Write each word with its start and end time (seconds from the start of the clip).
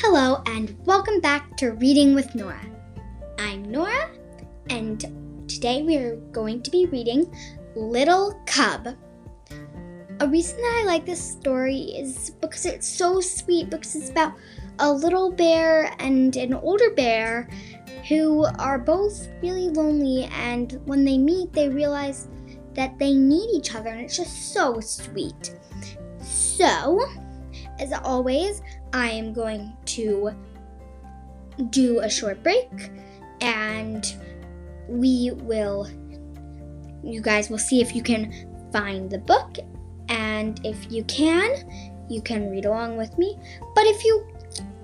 Hello, 0.00 0.40
and 0.46 0.76
welcome 0.86 1.18
back 1.20 1.56
to 1.56 1.72
Reading 1.72 2.14
with 2.14 2.32
Nora. 2.36 2.64
I'm 3.36 3.64
Nora, 3.64 4.08
and 4.70 5.00
today 5.48 5.82
we 5.82 5.96
are 5.96 6.14
going 6.30 6.62
to 6.62 6.70
be 6.70 6.86
reading 6.86 7.34
Little 7.74 8.40
Cub. 8.46 8.90
A 10.20 10.28
reason 10.28 10.56
that 10.58 10.82
I 10.82 10.86
like 10.86 11.04
this 11.04 11.20
story 11.20 11.80
is 11.80 12.30
because 12.40 12.64
it's 12.64 12.86
so 12.86 13.20
sweet, 13.20 13.70
because 13.70 13.96
it's 13.96 14.08
about 14.08 14.34
a 14.78 14.90
little 14.90 15.32
bear 15.32 15.92
and 15.98 16.36
an 16.36 16.54
older 16.54 16.90
bear 16.90 17.50
who 18.08 18.46
are 18.60 18.78
both 18.78 19.26
really 19.42 19.68
lonely, 19.68 20.30
and 20.32 20.80
when 20.84 21.04
they 21.04 21.18
meet, 21.18 21.52
they 21.52 21.70
realize 21.70 22.28
that 22.74 22.96
they 23.00 23.14
need 23.14 23.50
each 23.52 23.74
other, 23.74 23.88
and 23.88 24.02
it's 24.02 24.16
just 24.16 24.54
so 24.54 24.78
sweet. 24.78 25.58
So, 26.22 27.00
as 27.80 27.92
always, 27.92 28.62
I 28.92 29.10
am 29.10 29.32
going 29.32 29.76
to 29.86 30.32
do 31.70 32.00
a 32.00 32.08
short 32.08 32.42
break 32.42 32.90
and 33.40 34.14
we 34.88 35.32
will, 35.34 35.88
you 37.02 37.20
guys 37.20 37.50
will 37.50 37.58
see 37.58 37.80
if 37.80 37.94
you 37.94 38.02
can 38.02 38.32
find 38.72 39.10
the 39.10 39.18
book. 39.18 39.58
And 40.08 40.60
if 40.64 40.90
you 40.90 41.04
can, 41.04 42.06
you 42.08 42.22
can 42.22 42.50
read 42.50 42.64
along 42.64 42.96
with 42.96 43.16
me. 43.18 43.38
But 43.74 43.84
if 43.84 44.04
you 44.04 44.26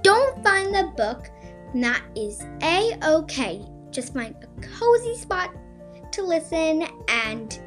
don't 0.03 0.43
find 0.45 0.75
the 0.75 0.93
book, 0.97 1.31
that 1.75 2.03
is 2.15 2.43
a 2.63 2.99
okay. 3.03 3.65
Just 3.91 4.13
find 4.13 4.35
a 4.43 4.61
cozy 4.61 5.17
spot 5.17 5.55
to 6.13 6.23
listen 6.23 6.87
and 7.09 7.61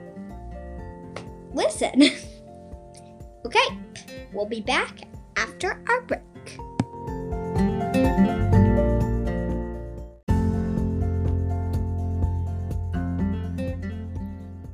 listen. 1.54 2.04
okay, 3.46 3.77
we'll 4.34 4.46
be 4.46 4.62
back 4.62 5.02
after 5.35 5.84
our 5.90 6.02
break. 6.04 6.22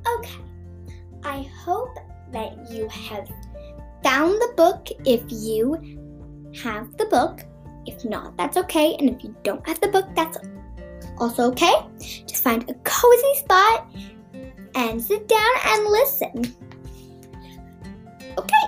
Okay, 0.06 0.40
I 1.22 1.48
hope 1.64 1.98
that 2.32 2.70
you 2.70 2.88
have 2.88 3.28
found 4.02 4.32
the 4.34 4.52
book 4.56 4.88
if 5.06 5.22
you 5.28 5.74
have 6.62 6.96
the 6.96 7.06
book. 7.06 7.40
If 7.86 8.04
not, 8.04 8.36
that's 8.36 8.56
okay. 8.56 8.96
And 8.98 9.10
if 9.10 9.22
you 9.24 9.34
don't 9.42 9.66
have 9.66 9.80
the 9.80 9.88
book, 9.88 10.06
that's 10.14 10.38
also 11.18 11.50
okay. 11.52 11.72
Just 11.98 12.42
find 12.42 12.68
a 12.70 12.74
cozy 12.84 13.34
spot 13.36 13.86
and 14.74 15.00
sit 15.02 15.28
down 15.28 15.54
and 15.66 15.86
listen. 15.86 16.54
Okay, 18.38 18.64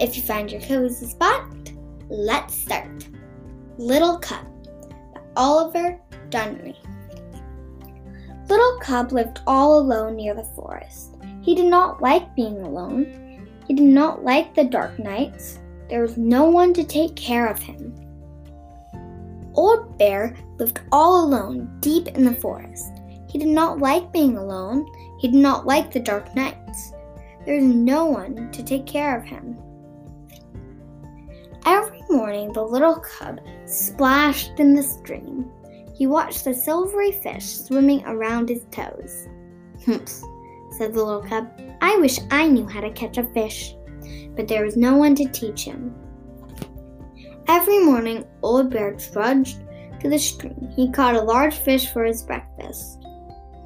if 0.00 0.16
you 0.16 0.22
find 0.22 0.50
your 0.50 0.60
cozy 0.62 1.06
spot, 1.06 1.46
let's 2.08 2.54
start. 2.54 3.08
Little 3.78 4.18
Cub 4.18 4.46
by 5.12 5.20
Oliver 5.36 6.00
Dunrea. 6.28 6.76
Little 8.48 8.78
Cub 8.80 9.10
lived 9.10 9.40
all 9.48 9.80
alone 9.80 10.14
near 10.14 10.32
the 10.32 10.44
forest. 10.44 11.16
He 11.42 11.56
did 11.56 11.66
not 11.66 12.00
like 12.00 12.36
being 12.36 12.60
alone. 12.60 13.48
He 13.66 13.74
did 13.74 13.86
not 13.86 14.22
like 14.22 14.54
the 14.54 14.62
dark 14.62 15.00
nights. 15.00 15.58
There 15.88 16.02
was 16.02 16.16
no 16.16 16.44
one 16.44 16.72
to 16.74 16.84
take 16.84 17.16
care 17.16 17.48
of 17.48 17.58
him. 17.58 17.92
Old 19.54 19.98
Bear 19.98 20.36
lived 20.58 20.80
all 20.92 21.24
alone 21.24 21.76
deep 21.80 22.06
in 22.06 22.24
the 22.24 22.34
forest. 22.34 22.92
He 23.28 23.38
did 23.38 23.48
not 23.48 23.80
like 23.80 24.12
being 24.12 24.36
alone. 24.36 24.86
He 25.18 25.26
did 25.26 25.40
not 25.40 25.66
like 25.66 25.92
the 25.92 25.98
dark 25.98 26.32
nights. 26.36 26.92
There 27.44 27.56
was 27.56 27.64
no 27.64 28.04
one 28.04 28.52
to 28.52 28.62
take 28.62 28.86
care 28.86 29.18
of 29.18 29.24
him. 29.24 29.58
Morning, 32.14 32.52
the 32.52 32.62
little 32.62 33.00
cub 33.00 33.40
splashed 33.66 34.60
in 34.60 34.72
the 34.72 34.84
stream. 34.84 35.50
He 35.96 36.06
watched 36.06 36.44
the 36.44 36.54
silvery 36.54 37.10
fish 37.10 37.44
swimming 37.44 38.04
around 38.06 38.48
his 38.48 38.64
toes. 38.70 39.26
Humph, 39.84 40.22
said 40.78 40.94
the 40.94 41.02
little 41.02 41.24
cub. 41.24 41.50
I 41.80 41.96
wish 41.96 42.20
I 42.30 42.46
knew 42.46 42.68
how 42.68 42.82
to 42.82 42.92
catch 42.92 43.18
a 43.18 43.24
fish. 43.24 43.74
But 44.36 44.46
there 44.46 44.64
was 44.64 44.76
no 44.76 44.96
one 44.96 45.16
to 45.16 45.28
teach 45.28 45.64
him. 45.64 45.92
Every 47.48 47.84
morning, 47.84 48.24
Old 48.42 48.70
Bear 48.70 48.94
trudged 48.94 49.64
to 49.98 50.08
the 50.08 50.18
stream. 50.18 50.72
He 50.76 50.92
caught 50.92 51.16
a 51.16 51.20
large 51.20 51.56
fish 51.56 51.92
for 51.92 52.04
his 52.04 52.22
breakfast. 52.22 53.04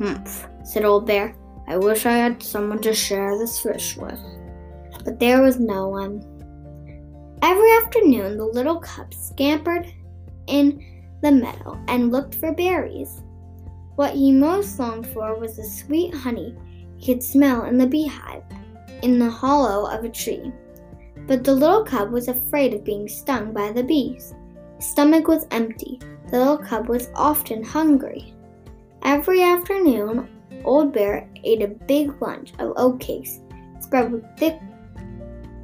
Humph, 0.01 0.49
said 0.65 0.87
Old 0.87 1.07
Bear. 1.07 1.35
I 1.67 1.77
wish 1.77 2.07
I 2.07 2.13
had 2.13 2.43
someone 2.43 2.81
to 2.81 2.95
share 2.95 3.37
this 3.37 3.61
fish 3.61 3.99
with. 3.99 4.19
But 5.05 5.21
there 5.21 5.43
was 5.43 5.61
no 5.61 5.89
one. 5.89 6.38
Every 7.41 7.71
afternoon, 7.73 8.37
the 8.37 8.45
little 8.45 8.81
cub 8.81 9.15
scampered 9.15 9.93
in 10.49 10.85
the 11.23 11.31
meadow 11.31 11.79
and 11.87 12.11
looked 12.11 12.35
for 12.35 12.53
berries. 12.53 13.23
What 13.95 14.15
he 14.15 14.33
most 14.33 14.79
longed 14.79 15.07
for 15.07 15.39
was 15.39 15.57
the 15.57 15.65
sweet 15.65 16.13
honey 16.15 16.57
he 16.97 17.07
could 17.07 17.23
smell 17.23 17.65
in 17.65 17.79
the 17.79 17.87
beehive 17.87 18.43
in 19.03 19.21
the 19.21 19.31
hollow 19.31 19.89
of 19.89 20.05
a 20.05 20.09
tree. 20.09 20.53
But 21.29 21.45
the 21.45 21.55
little 21.55 21.85
cub 21.85 22.11
was 22.11 22.27
afraid 22.27 22.75
of 22.75 22.85
being 22.85 23.07
stung 23.07 23.53
by 23.53 23.71
the 23.71 23.85
bees. 23.85 24.35
His 24.77 24.87
stomach 24.87 25.29
was 25.29 25.47
empty. 25.53 26.01
The 26.31 26.39
little 26.39 26.59
cub 26.59 26.89
was 26.89 27.09
often 27.15 27.63
hungry. 27.63 28.35
Every 29.03 29.43
afternoon, 29.43 30.29
Old 30.65 30.93
Bear 30.93 31.29
ate 31.45 31.63
a 31.63 31.69
big 31.69 32.21
lunch 32.21 32.53
of 32.59 32.75
oatcakes 32.75 33.41
spread 33.81 34.11
with 34.11 34.25
thick 34.37 34.59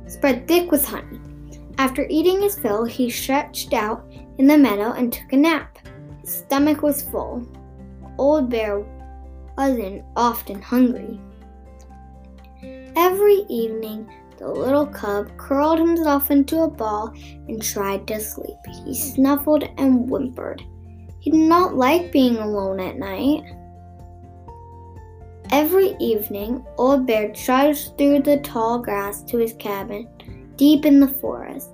spread 0.07 0.47
thick 0.47 0.71
with 0.71 0.85
honey. 0.85 1.21
After 1.79 2.07
eating 2.09 2.43
his 2.43 2.59
fill, 2.59 2.85
he 2.85 3.11
stretched 3.11 3.73
out 3.73 4.05
in 4.39 4.47
the 4.47 4.57
meadow 4.57 4.93
and 4.93 5.13
took 5.13 5.33
a 5.33 5.37
nap. 5.37 5.79
His 6.21 6.39
stomach 6.39 6.83
was 6.83 7.03
full. 7.03 7.47
Old 8.19 8.49
Bear 8.49 8.85
wasn't 9.59 10.05
often 10.17 10.63
hungry. 10.63 11.21
Every 12.97 13.45
evening, 13.49 14.09
the 14.39 14.49
little 14.49 14.87
cub 14.87 15.37
curled 15.37 15.79
himself 15.79 16.31
into 16.31 16.61
a 16.61 16.71
ball 16.71 17.13
and 17.49 17.61
tried 17.61 18.07
to 18.09 18.21
sleep. 18.21 18.57
He 18.85 18.95
snuffled 18.95 19.65
and 19.77 20.09
whimpered. 20.09 20.63
He 21.19 21.31
did 21.31 21.49
not 21.49 21.75
like 21.75 22.13
being 22.13 22.37
alone 22.37 22.79
at 22.81 22.99
night. 22.99 23.43
Every 25.51 25.97
evening, 26.01 26.65
Old 26.79 27.07
Bear 27.07 27.33
trudged 27.33 27.97
through 27.99 28.23
the 28.23 28.39
tall 28.39 28.79
grass 28.79 29.23
to 29.25 29.39
his 29.39 29.53
cabin 29.55 30.09
deep 30.57 30.85
in 30.85 31.01
the 31.01 31.09
forest. 31.09 31.71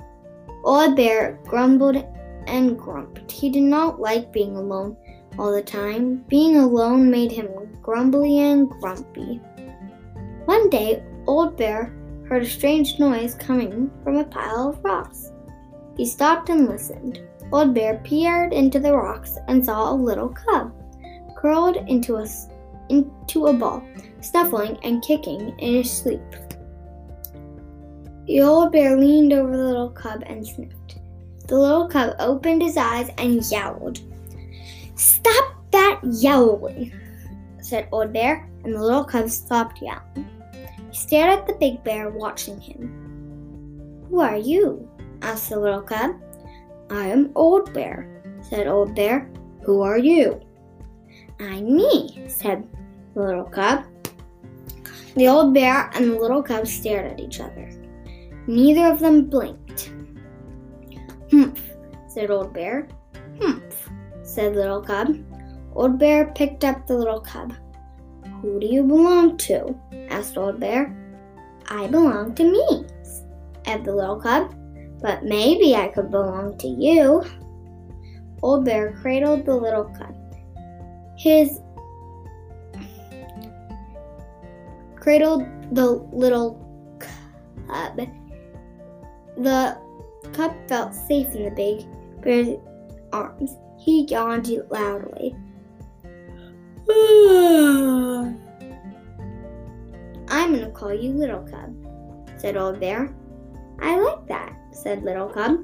Old 0.65 0.97
Bear 0.97 1.39
grumbled 1.45 2.05
and 2.47 2.79
grumped. 2.79 3.31
He 3.31 3.51
did 3.51 3.63
not 3.63 4.01
like 4.01 4.33
being 4.33 4.57
alone 4.57 4.97
all 5.39 5.53
the 5.53 5.63
time. 5.63 6.25
Being 6.29 6.57
alone 6.57 7.11
made 7.11 7.33
him 7.33 7.49
grumbly 7.83 8.39
and 8.41 8.69
grumpy. 8.69 9.41
One 10.45 10.69
day, 10.69 11.03
Old 11.27 11.57
Bear 11.57 11.95
heard 12.29 12.43
a 12.43 12.49
strange 12.49 12.99
noise 12.99 13.35
coming 13.35 13.91
from 14.05 14.17
a 14.17 14.25
pile 14.25 14.71
of 14.71 14.85
rocks. 14.85 15.33
He 15.97 16.07
stopped 16.07 16.49
and 16.49 16.69
listened. 16.69 17.21
Old 17.53 17.75
Bear 17.75 18.01
peered 18.05 18.53
into 18.53 18.79
the 18.79 18.93
rocks 18.93 19.37
and 19.49 19.65
saw 19.65 19.93
a 19.93 19.95
little 19.95 20.29
cub 20.29 20.73
curled 21.37 21.77
into 21.89 22.17
a, 22.17 22.27
into 22.89 23.47
a 23.47 23.53
ball, 23.53 23.83
snuffling 24.21 24.79
and 24.83 25.03
kicking 25.03 25.59
in 25.59 25.75
his 25.75 25.91
sleep. 25.91 26.21
The 28.31 28.43
old 28.43 28.71
bear 28.71 28.97
leaned 28.97 29.33
over 29.33 29.57
the 29.57 29.65
little 29.65 29.91
cub 29.91 30.23
and 30.25 30.47
sniffed. 30.47 31.01
The 31.49 31.59
little 31.59 31.89
cub 31.89 32.15
opened 32.21 32.63
his 32.63 32.77
eyes 32.77 33.11
and 33.19 33.45
yowled. 33.51 33.99
Stop 34.95 35.57
that 35.73 35.99
yowling, 36.05 36.93
said 37.61 37.89
Old 37.91 38.13
Bear, 38.13 38.49
and 38.63 38.73
the 38.73 38.81
little 38.81 39.03
cub 39.03 39.29
stopped 39.31 39.83
yowling. 39.83 40.31
He 40.93 40.97
stared 40.97 41.41
at 41.41 41.49
the 41.49 41.55
big 41.55 41.83
bear, 41.83 42.11
watching 42.11 42.61
him. 42.61 44.07
Who 44.09 44.21
are 44.21 44.37
you? 44.37 44.89
asked 45.23 45.51
the 45.51 45.59
little 45.59 45.83
cub. 45.83 46.13
I 46.89 47.09
am 47.09 47.33
Old 47.35 47.75
Bear, 47.75 48.23
said 48.49 48.69
Old 48.69 48.95
Bear. 48.95 49.29
Who 49.65 49.83
are 49.83 49.99
you? 49.99 50.41
I'm 51.41 51.75
me, 51.75 52.27
said 52.29 52.65
the 53.17 53.23
little 53.23 53.43
cub. 53.43 53.87
The 55.17 55.27
old 55.27 55.53
bear 55.53 55.91
and 55.95 56.13
the 56.13 56.21
little 56.21 56.45
cub 56.45 56.69
stared 56.69 57.11
at 57.11 57.19
each 57.19 57.41
other. 57.41 57.69
Neither 58.51 58.87
of 58.91 58.99
them 58.99 59.27
blinked. 59.27 59.93
Humph, 61.31 61.63
said 62.09 62.33
Old 62.33 62.53
Bear. 62.53 62.89
Humph, 63.41 63.89
said 64.25 64.57
Little 64.57 64.83
Cub. 64.83 65.15
Old 65.77 66.01
Bear 66.01 66.33
picked 66.35 66.65
up 66.65 66.85
the 66.85 66.99
little 66.99 67.21
cub. 67.21 67.55
Who 68.43 68.59
do 68.59 68.67
you 68.67 68.83
belong 68.83 69.37
to? 69.47 69.73
asked 70.11 70.37
Old 70.37 70.59
Bear. 70.59 70.93
I 71.69 71.87
belong 71.87 72.35
to 72.35 72.43
me, 72.43 72.87
said 73.65 73.85
the 73.85 73.95
little 73.95 74.21
cub. 74.21 74.53
But 75.01 75.23
maybe 75.23 75.77
I 75.77 75.87
could 75.87 76.11
belong 76.11 76.59
to 76.59 76.67
you. 76.67 77.23
Old 78.43 78.65
Bear 78.65 78.99
cradled 79.01 79.47
the 79.47 79.55
little 79.55 79.85
cub. 79.85 80.17
His 81.17 81.61
cradled 84.97 85.47
the 85.73 85.87
little 86.11 86.59
cub. 87.69 88.11
The 89.41 89.79
cub 90.35 90.53
felt 90.69 90.95
safe 90.95 91.35
in 91.35 91.45
the 91.45 91.51
big 91.51 91.87
Bear's 92.21 92.59
arms. 93.11 93.57
He 93.79 94.05
yawned 94.05 94.51
loudly. 94.69 95.35
I'm 100.29 100.53
gonna 100.53 100.71
call 100.71 100.93
you 100.93 101.13
Little 101.13 101.41
Cub, 101.41 101.75
said 102.37 102.59
Old 102.59 102.81
Bear. 102.81 103.15
I 103.81 103.99
like 103.99 104.27
that, 104.27 104.55
said 104.73 105.05
Little 105.05 105.31
Cub. 105.31 105.59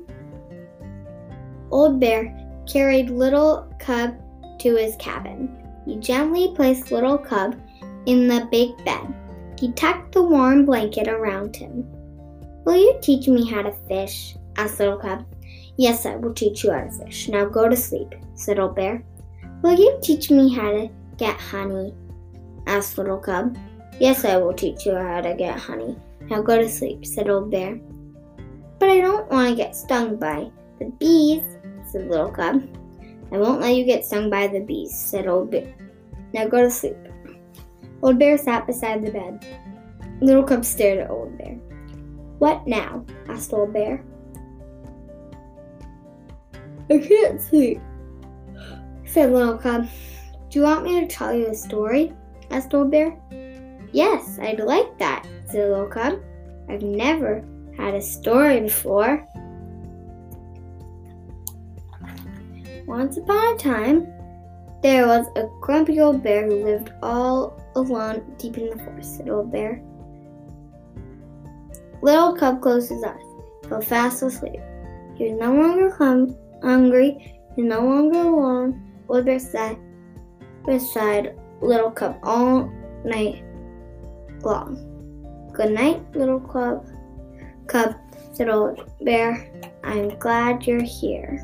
Old 1.70 2.00
Bear 2.00 2.34
carried 2.66 3.10
Little 3.10 3.70
Cub 3.78 4.14
to 4.58 4.76
his 4.76 4.96
cabin. 4.96 5.54
He 5.84 5.96
gently 5.96 6.52
placed 6.54 6.90
Little 6.90 7.18
Cub 7.18 7.60
in 8.06 8.26
the 8.26 8.48
big 8.50 8.82
bed. 8.86 9.14
He 9.58 9.72
tucked 9.72 10.12
the 10.12 10.22
warm 10.22 10.64
blanket 10.64 11.08
around 11.08 11.54
him. 11.54 11.86
Will 12.66 12.76
you 12.76 12.98
teach 13.00 13.28
me 13.28 13.48
how 13.48 13.62
to 13.62 13.70
fish? 13.86 14.34
asked 14.56 14.80
Little 14.80 14.98
Cub. 14.98 15.24
Yes, 15.76 16.04
I 16.04 16.16
will 16.16 16.34
teach 16.34 16.64
you 16.64 16.72
how 16.72 16.80
to 16.80 16.90
fish. 16.90 17.28
Now 17.28 17.44
go 17.44 17.68
to 17.68 17.76
sleep, 17.76 18.12
said 18.34 18.58
Old 18.58 18.74
Bear. 18.74 19.04
Will 19.62 19.78
you 19.78 19.96
teach 20.02 20.32
me 20.32 20.52
how 20.52 20.72
to 20.72 20.90
get 21.16 21.38
honey? 21.38 21.94
asked 22.66 22.98
Little 22.98 23.18
Cub. 23.18 23.56
Yes, 24.00 24.24
I 24.24 24.36
will 24.38 24.52
teach 24.52 24.84
you 24.84 24.96
how 24.96 25.20
to 25.20 25.34
get 25.34 25.60
honey. 25.60 25.96
Now 26.22 26.42
go 26.42 26.58
to 26.58 26.68
sleep, 26.68 27.06
said 27.06 27.30
Old 27.30 27.52
Bear. 27.52 27.78
But 28.80 28.88
I 28.88 29.00
don't 29.00 29.30
want 29.30 29.50
to 29.50 29.54
get 29.54 29.76
stung 29.76 30.16
by 30.16 30.50
the 30.80 30.86
bees, 30.98 31.44
said 31.92 32.10
Little 32.10 32.32
Cub. 32.32 32.62
I 33.30 33.38
won't 33.38 33.60
let 33.60 33.76
you 33.76 33.84
get 33.84 34.04
stung 34.04 34.28
by 34.28 34.48
the 34.48 34.58
bees, 34.58 34.92
said 34.92 35.28
Old 35.28 35.52
Bear. 35.52 35.72
Now 36.34 36.48
go 36.48 36.62
to 36.62 36.70
sleep. 36.70 36.96
Old 38.02 38.18
Bear 38.18 38.36
sat 38.36 38.66
beside 38.66 39.06
the 39.06 39.12
bed. 39.12 39.46
Little 40.20 40.42
Cub 40.42 40.64
stared 40.64 40.98
at 40.98 41.10
Old 41.10 41.38
Bear. 41.38 41.60
What 42.38 42.66
now? 42.66 43.04
asked 43.28 43.52
Old 43.52 43.72
Bear. 43.72 44.04
I 46.90 46.98
can't 46.98 47.40
sleep, 47.40 47.80
said 49.04 49.32
Little 49.32 49.58
Cub. 49.58 49.88
Do 50.50 50.58
you 50.58 50.64
want 50.64 50.84
me 50.84 51.00
to 51.00 51.06
tell 51.06 51.34
you 51.34 51.48
a 51.48 51.54
story? 51.54 52.12
asked 52.50 52.74
Old 52.74 52.90
Bear. 52.90 53.16
Yes, 53.92 54.38
I'd 54.40 54.60
like 54.60 54.98
that, 54.98 55.26
said 55.46 55.70
Little 55.70 55.86
Cub. 55.86 56.20
I've 56.68 56.82
never 56.82 57.44
had 57.76 57.94
a 57.94 58.02
story 58.02 58.60
before. 58.60 59.26
Once 62.86 63.16
upon 63.16 63.54
a 63.54 63.58
time, 63.58 64.06
there 64.82 65.06
was 65.06 65.26
a 65.34 65.48
grumpy 65.60 66.00
old 66.00 66.22
bear 66.22 66.46
who 66.46 66.62
lived 66.62 66.92
all 67.02 67.60
alone 67.74 68.22
deep 68.38 68.56
in 68.58 68.70
the 68.70 68.84
forest, 68.84 69.16
said 69.16 69.28
Old 69.28 69.50
Bear. 69.50 69.82
Little 72.06 72.36
Cub 72.36 72.62
closed 72.62 72.90
his 72.90 73.02
eyes, 73.02 73.18
fell 73.68 73.80
fast 73.80 74.22
asleep. 74.22 74.60
He 75.16 75.24
was 75.24 75.40
no 75.40 75.52
longer 75.52 75.90
hum- 75.90 76.36
hungry, 76.62 77.34
he 77.56 77.62
was 77.62 77.68
no 77.68 77.80
longer 77.80 78.20
alone. 78.20 78.92
Old 79.08 79.24
Bear 79.24 79.40
sat 79.40 79.76
beside 80.64 81.36
Little 81.60 81.90
Cub 81.90 82.16
all 82.22 82.70
night 83.04 83.42
long. 84.44 85.50
Good 85.52 85.72
night, 85.72 86.00
Little 86.14 86.38
Cub. 86.38 86.86
Cub, 87.66 87.96
said 88.32 88.50
Old 88.50 88.88
Bear. 89.00 89.50
I'm 89.82 90.10
glad 90.20 90.64
you're 90.64 90.84
here. 90.84 91.40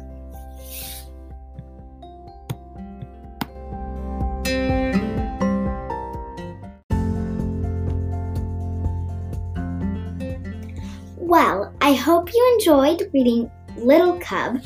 Hope 12.02 12.34
you 12.34 12.58
enjoyed 12.58 13.08
reading 13.14 13.48
Little 13.76 14.18
Cub 14.18 14.60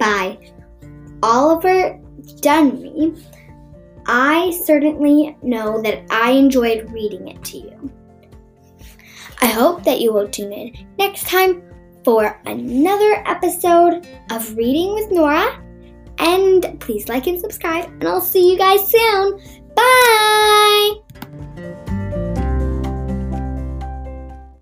by 0.00 0.36
Oliver 1.22 1.96
Dunrea. 2.42 3.22
I 4.08 4.50
certainly 4.64 5.36
know 5.42 5.80
that 5.82 6.02
I 6.10 6.32
enjoyed 6.32 6.90
reading 6.90 7.28
it 7.28 7.44
to 7.44 7.58
you. 7.58 7.92
I 9.40 9.46
hope 9.46 9.84
that 9.84 10.00
you 10.00 10.12
will 10.12 10.26
tune 10.26 10.52
in 10.52 10.88
next 10.98 11.28
time 11.28 11.62
for 12.02 12.40
another 12.46 13.22
episode 13.26 14.08
of 14.32 14.56
Reading 14.56 14.94
with 14.94 15.12
Nora. 15.12 15.62
And 16.18 16.80
please 16.80 17.08
like 17.08 17.28
and 17.28 17.40
subscribe, 17.40 17.84
and 17.84 18.08
I'll 18.08 18.20
see 18.20 18.50
you 18.50 18.58
guys 18.58 18.90
soon. 18.90 19.38